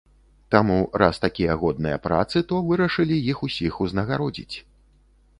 [0.53, 4.55] Таму, раз такія годныя працы, то вырашылі іх усіх узнагародзіць.